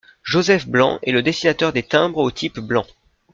Joseph 0.23 0.65
Blanc 0.67 0.97
est 1.03 1.11
le 1.11 1.21
dessinateur 1.21 1.73
des 1.73 1.83
timbres 1.83 2.17
au 2.17 2.31
type 2.31 2.57
Blanc. 2.59 2.87